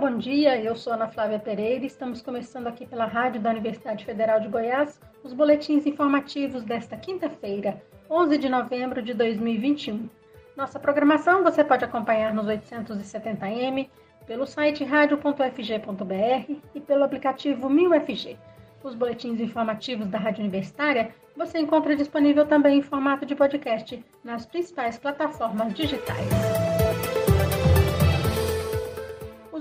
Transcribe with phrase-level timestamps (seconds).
[0.00, 0.58] bom dia.
[0.58, 4.48] Eu sou Ana Flávia Pereira e estamos começando aqui pela Rádio da Universidade Federal de
[4.48, 10.08] Goiás os boletins informativos desta quinta-feira, 11 de novembro de 2021.
[10.56, 13.90] Nossa programação você pode acompanhar nos 870m,
[14.26, 18.38] pelo site radio.fg.br e pelo aplicativo 1000FG.
[18.82, 24.46] Os boletins informativos da Rádio Universitária você encontra disponível também em formato de podcast nas
[24.46, 26.59] principais plataformas digitais.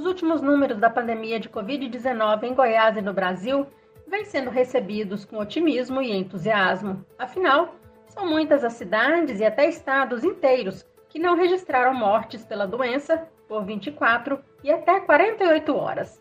[0.10, 3.68] Últimos números da pandemia de Covid-19 em Goiás e no Brasil
[4.08, 7.06] vêm sendo recebidos com otimismo e entusiasmo.
[7.18, 7.76] Afinal,
[8.08, 13.64] são muitas as cidades e até estados inteiros que não registraram mortes pela doença por
[13.64, 16.20] 24 e até 48 horas.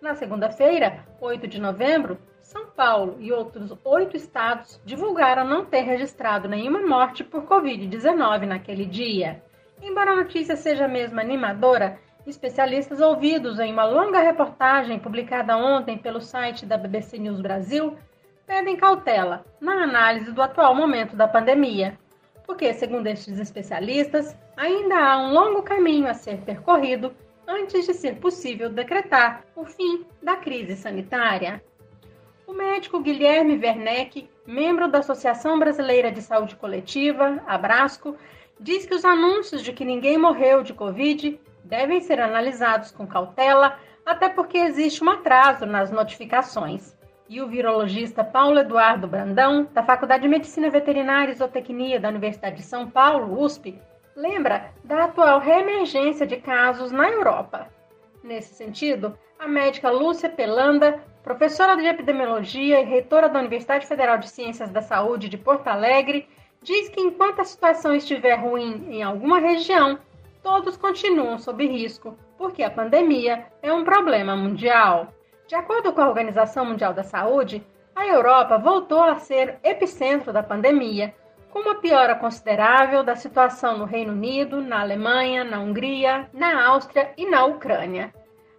[0.00, 6.48] Na segunda-feira, 8 de novembro, São Paulo e outros oito estados divulgaram não ter registrado
[6.48, 9.42] nenhuma morte por Covid-19 naquele dia.
[9.82, 16.20] Embora a notícia seja mesmo animadora, Especialistas ouvidos em uma longa reportagem publicada ontem pelo
[16.20, 17.96] site da BBC News Brasil
[18.46, 21.98] pedem cautela na análise do atual momento da pandemia,
[22.46, 27.14] porque, segundo estes especialistas, ainda há um longo caminho a ser percorrido
[27.46, 31.64] antes de ser possível decretar o fim da crise sanitária.
[32.46, 38.16] O médico Guilherme Werneck, membro da Associação Brasileira de Saúde Coletiva, Abrasco,
[38.60, 43.78] diz que os anúncios de que ninguém morreu de Covid devem ser analisados com cautela,
[44.04, 46.96] até porque existe um atraso nas notificações.
[47.28, 52.56] E o virologista Paulo Eduardo Brandão, da Faculdade de Medicina Veterinária e Zootecnia da Universidade
[52.56, 53.78] de São Paulo, USP,
[54.16, 57.68] lembra da atual reemergência de casos na Europa.
[58.24, 64.30] Nesse sentido, a médica Lúcia Pelanda, professora de epidemiologia e reitora da Universidade Federal de
[64.30, 66.26] Ciências da Saúde de Porto Alegre,
[66.62, 69.98] diz que enquanto a situação estiver ruim em alguma região,
[70.42, 75.12] todos continuam sob risco, porque a pandemia é um problema mundial.
[75.46, 77.64] De acordo com a Organização Mundial da Saúde,
[77.94, 81.14] a Europa voltou a ser epicentro da pandemia,
[81.50, 87.12] com uma piora considerável da situação no Reino Unido, na Alemanha, na Hungria, na Áustria
[87.16, 88.12] e na Ucrânia.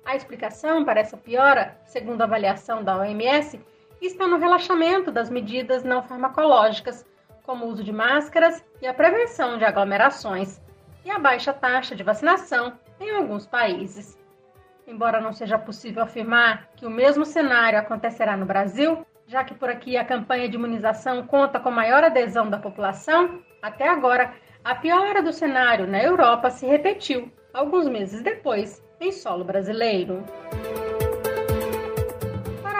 [0.05, 3.59] A explicação para essa piora, segundo a avaliação da OMS,
[4.01, 7.05] está no relaxamento das medidas não farmacológicas,
[7.45, 10.59] como o uso de máscaras e a prevenção de aglomerações,
[11.09, 14.15] e a baixa taxa de vacinação em alguns países.
[14.85, 19.69] Embora não seja possível afirmar que o mesmo cenário acontecerá no Brasil, já que por
[19.69, 24.33] aqui a campanha de imunização conta com maior adesão da população, até agora
[24.63, 30.23] a piora do cenário na Europa se repetiu, alguns meses depois, em solo brasileiro.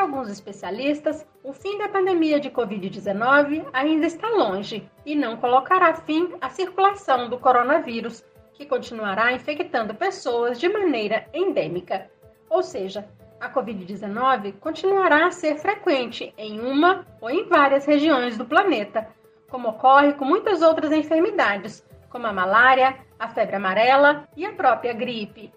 [0.09, 6.34] Alguns especialistas, o fim da pandemia de Covid-19 ainda está longe e não colocará fim
[6.42, 8.25] à circulação do coronavírus,
[8.56, 12.09] que continuará infectando pessoas de maneira endêmica.
[12.50, 13.08] Ou seja,
[13.40, 19.08] a Covid-19 continuará a ser frequente em uma ou em várias regiões do planeta,
[19.47, 24.91] como ocorre com muitas outras enfermidades, como a malária, a febre amarela e a própria
[24.91, 25.53] gripe.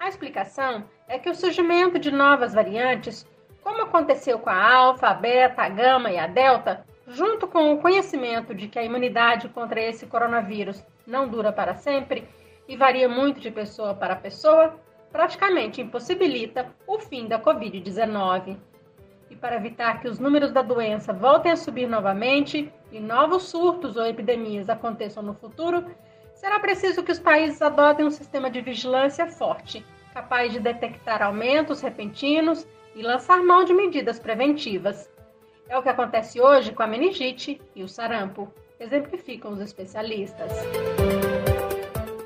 [0.00, 3.24] A explicação é que o surgimento de novas variantes
[3.64, 7.78] como aconteceu com a alfa, a beta, a gama e a delta, junto com o
[7.78, 12.28] conhecimento de que a imunidade contra esse coronavírus não dura para sempre
[12.68, 14.78] e varia muito de pessoa para pessoa,
[15.10, 18.58] praticamente impossibilita o fim da Covid-19.
[19.30, 23.96] E para evitar que os números da doença voltem a subir novamente e novos surtos
[23.96, 25.84] ou epidemias aconteçam no futuro,
[26.34, 31.80] será preciso que os países adotem um sistema de vigilância forte, capaz de detectar aumentos
[31.80, 35.10] repentinos e lançar mão de medidas preventivas.
[35.68, 40.52] É o que acontece hoje com a meningite e o sarampo, exemplificam os especialistas.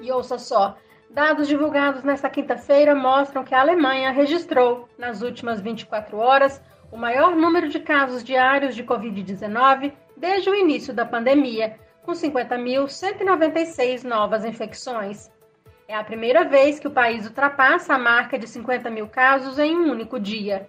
[0.01, 0.77] E ouça só,
[1.11, 7.37] dados divulgados nesta quinta-feira mostram que a Alemanha registrou, nas últimas 24 horas, o maior
[7.37, 15.31] número de casos diários de Covid-19 desde o início da pandemia, com 50.196 novas infecções.
[15.91, 19.75] É a primeira vez que o país ultrapassa a marca de 50 mil casos em
[19.75, 20.69] um único dia.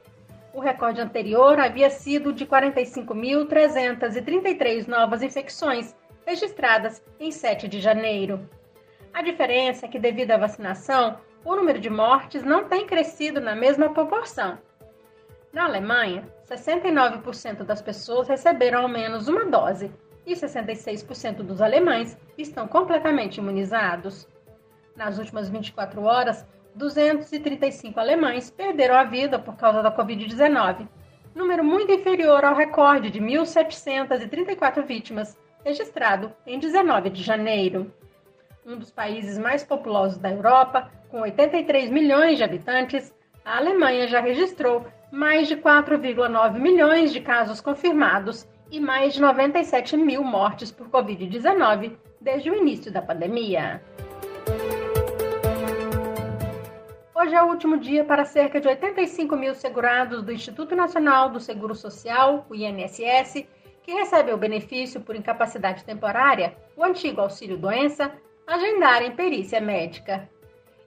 [0.54, 5.94] O recorde anterior havia sido de 45.333 novas infecções
[6.26, 8.50] registradas em 7 de janeiro.
[9.14, 13.58] A diferença é que, devido à vacinação, o número de mortes não tem crescido na
[13.58, 14.58] mesma proporção.
[15.52, 19.92] Na Alemanha, 69% das pessoas receberam ao menos uma dose
[20.26, 24.26] e 66% dos alemães estão completamente imunizados.
[25.00, 30.90] Nas últimas 24 horas, 235 alemães perderam a vida por causa da Covid-19,
[31.34, 37.90] número muito inferior ao recorde de 1.734 vítimas, registrado em 19 de janeiro.
[38.66, 44.20] um dos países mais populosos da Europa, com 83 milhões de habitantes, a Alemanha já
[44.20, 50.90] registrou mais de 4,9 milhões de casos confirmados e mais de 97 mil mortes por
[50.90, 53.82] Covid-19 desde o início da pandemia.
[57.22, 61.38] Hoje é o último dia para cerca de 85 mil segurados do Instituto Nacional do
[61.38, 63.46] Seguro Social, o INSS,
[63.84, 68.10] que recebem o benefício por incapacidade temporária, o antigo auxílio-doença,
[68.48, 70.30] agendarem perícia médica.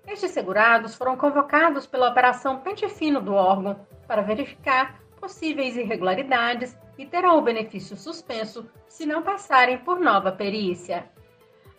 [0.09, 7.05] Estes segurados foram convocados pela Operação Pente Fino do órgão para verificar possíveis irregularidades e
[7.05, 11.05] terão o benefício suspenso se não passarem por nova perícia.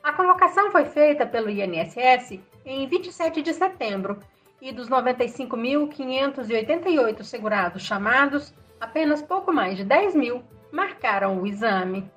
[0.03, 4.19] A convocação foi feita pelo INSS em 27 de setembro
[4.63, 12.09] e dos 95.588 segurados chamados, apenas pouco mais de 10 mil marcaram o exame.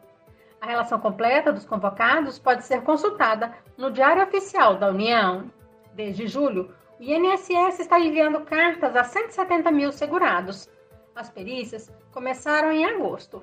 [0.60, 5.50] A relação completa dos convocados pode ser consultada no Diário Oficial da União.
[5.92, 10.70] Desde julho, o INSS está enviando cartas a 170 mil segurados.
[11.16, 13.42] As perícias começaram em agosto.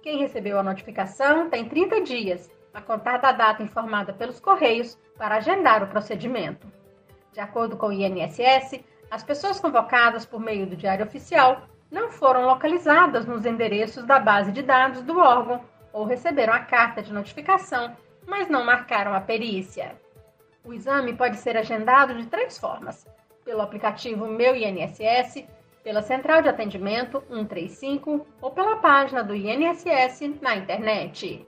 [0.00, 5.36] Quem recebeu a notificação tem 30 dias, a contar da data informada pelos Correios, para
[5.36, 6.77] agendar o procedimento.
[7.32, 8.80] De acordo com o INSS,
[9.10, 14.52] as pessoas convocadas por meio do Diário Oficial não foram localizadas nos endereços da base
[14.52, 17.96] de dados do órgão ou receberam a carta de notificação,
[18.26, 19.96] mas não marcaram a perícia.
[20.62, 23.06] O exame pode ser agendado de três formas:
[23.44, 25.46] pelo aplicativo Meu INSS,
[25.82, 31.46] pela central de atendimento 135 ou pela página do INSS na internet.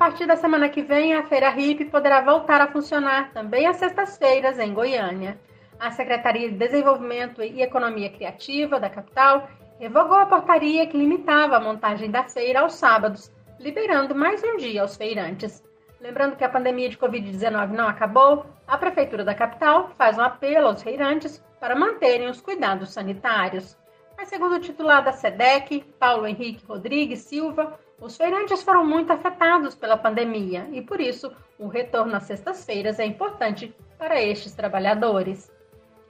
[0.00, 4.58] Partir da semana que vem, a Feira RIP poderá voltar a funcionar também às sextas-feiras
[4.58, 5.38] em Goiânia.
[5.78, 9.46] A Secretaria de Desenvolvimento e Economia Criativa da capital
[9.78, 14.80] revogou a portaria que limitava a montagem da feira aos sábados, liberando mais um dia
[14.80, 15.62] aos feirantes.
[16.00, 20.68] Lembrando que a pandemia de Covid-19 não acabou, a Prefeitura da capital faz um apelo
[20.68, 23.76] aos feirantes para manterem os cuidados sanitários.
[24.16, 29.74] Mas, segundo o titular da SEDEC, Paulo Henrique Rodrigues Silva, os feirantes foram muito afetados
[29.74, 35.52] pela pandemia e, por isso, o retorno às sextas-feiras é importante para estes trabalhadores.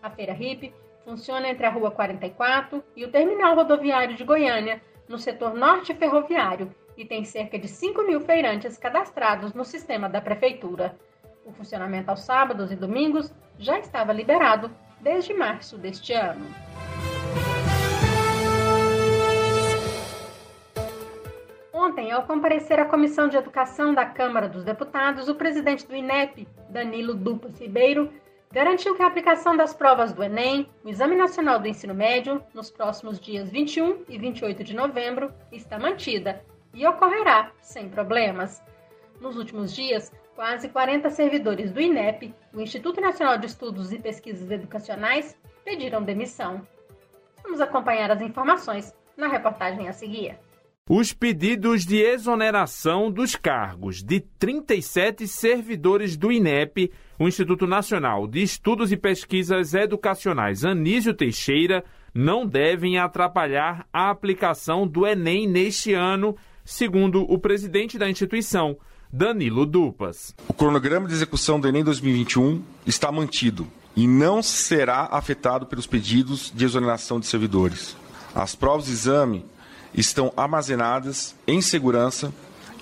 [0.00, 0.72] A Feira RIP
[1.04, 6.72] funciona entre a Rua 44 e o Terminal Rodoviário de Goiânia, no setor norte ferroviário,
[6.96, 10.96] e tem cerca de 5 mil feirantes cadastrados no sistema da Prefeitura.
[11.44, 14.70] O funcionamento aos sábados e domingos já estava liberado
[15.00, 16.46] desde março deste ano.
[21.82, 26.46] Ontem, ao comparecer à Comissão de Educação da Câmara dos Deputados, o presidente do INEP,
[26.68, 28.12] Danilo Dupas Ribeiro,
[28.52, 32.70] garantiu que a aplicação das provas do Enem, o Exame Nacional do Ensino Médio, nos
[32.70, 36.44] próximos dias 21 e 28 de novembro, está mantida
[36.74, 38.62] e ocorrerá sem problemas.
[39.18, 44.50] Nos últimos dias, quase 40 servidores do INEP, o Instituto Nacional de Estudos e Pesquisas
[44.50, 45.34] Educacionais,
[45.64, 46.60] pediram demissão.
[47.42, 50.38] Vamos acompanhar as informações na reportagem a seguir.
[50.92, 58.42] Os pedidos de exoneração dos cargos de 37 servidores do INEP, o Instituto Nacional de
[58.42, 66.36] Estudos e Pesquisas Educacionais Anísio Teixeira, não devem atrapalhar a aplicação do Enem neste ano,
[66.64, 68.76] segundo o presidente da instituição,
[69.12, 70.34] Danilo Dupas.
[70.48, 73.64] O cronograma de execução do Enem 2021 está mantido
[73.94, 77.96] e não será afetado pelos pedidos de exoneração de servidores.
[78.34, 79.44] As provas de exame
[79.94, 82.32] estão armazenadas em segurança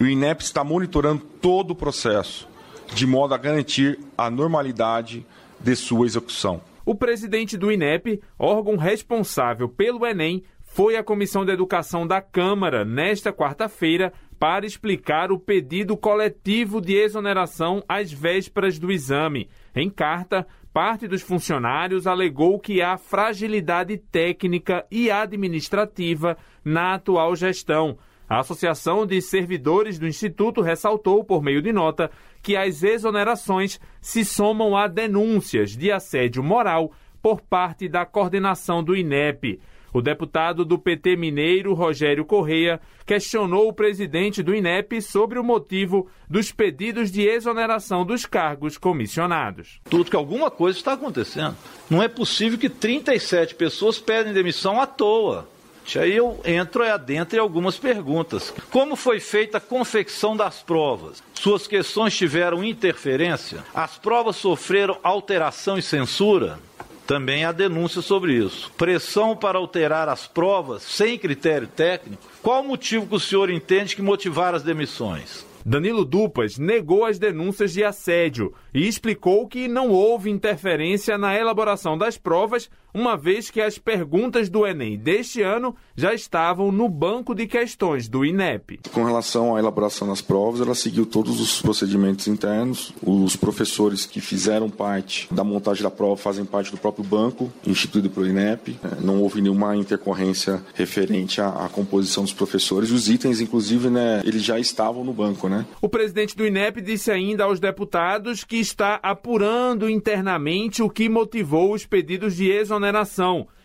[0.00, 2.48] e o INEP está monitorando todo o processo,
[2.94, 5.26] de modo a garantir a normalidade
[5.58, 6.60] de sua execução.
[6.84, 12.84] O presidente do INEP, órgão responsável pelo Enem, foi à Comissão de Educação da Câmara
[12.84, 19.48] nesta quarta-feira para explicar o pedido coletivo de exoneração às vésperas do exame.
[19.74, 20.46] Em carta,
[20.78, 27.98] parte dos funcionários alegou que há fragilidade técnica e administrativa na atual gestão.
[28.28, 34.24] A Associação de Servidores do Instituto ressaltou, por meio de nota, que as exonerações se
[34.24, 39.58] somam a denúncias de assédio moral por parte da coordenação do INEP.
[39.92, 46.08] O deputado do PT mineiro, Rogério Correia, questionou o presidente do INEP sobre o motivo
[46.28, 49.80] dos pedidos de exoneração dos cargos comissionados.
[49.88, 51.56] Tudo que alguma coisa está acontecendo.
[51.88, 55.48] Não é possível que 37 pessoas pedem demissão à toa.
[55.96, 58.52] Aí eu entro adentro em algumas perguntas.
[58.70, 61.22] Como foi feita a confecção das provas?
[61.32, 63.64] Suas questões tiveram interferência?
[63.74, 66.58] As provas sofreram alteração e censura?
[67.08, 68.70] Também há denúncias sobre isso.
[68.76, 72.22] Pressão para alterar as provas sem critério técnico.
[72.42, 75.46] Qual o motivo que o senhor entende que motivar as demissões?
[75.64, 81.96] Danilo Dupas negou as denúncias de assédio e explicou que não houve interferência na elaboração
[81.96, 87.34] das provas, uma vez que as perguntas do Enem deste ano já estavam no banco
[87.34, 88.80] de questões do INEP.
[88.92, 92.92] Com relação à elaboração das provas, ela seguiu todos os procedimentos internos.
[93.02, 98.10] Os professores que fizeram parte da montagem da prova fazem parte do próprio banco instituído
[98.10, 98.78] pelo INEP.
[98.82, 102.90] É, não houve nenhuma intercorrência referente à, à composição dos professores.
[102.90, 105.66] Os itens, inclusive, né, eles já estavam no banco, né?
[105.80, 111.72] O presidente do INEP disse ainda aos deputados que está apurando internamente o que motivou
[111.72, 112.77] os pedidos de exoneração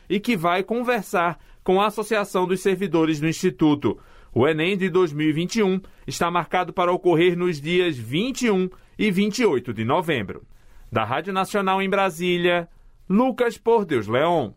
[0.10, 4.00] e que vai conversar com a Associação dos Servidores do Instituto.
[4.34, 10.44] O Enem de 2021 está marcado para ocorrer nos dias 21 e 28 de novembro.
[10.92, 12.68] Da Rádio Nacional em Brasília,
[13.10, 14.52] Lucas Por Deus Leon.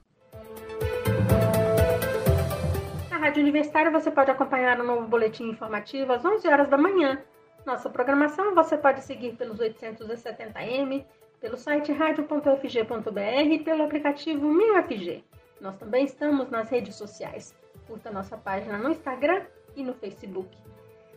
[3.27, 7.19] Rádio Universitária você pode acompanhar o um novo boletim informativo às 11 horas da manhã.
[7.67, 11.05] Nossa programação você pode seguir pelos 870m,
[11.41, 15.25] pelo site radio.fg.br e pelo aplicativo MinUFG.
[15.61, 17.55] Nós também estamos nas redes sociais.
[17.87, 19.43] Curta nossa página no Instagram
[19.75, 20.57] e no Facebook.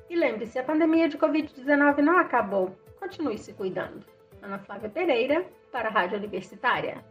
[0.10, 2.76] E lembre-se, a pandemia de Covid-19 não acabou.
[3.00, 4.06] Continue se cuidando.
[4.42, 7.04] Ana Flávia Pereira, para a Rádio Universitária.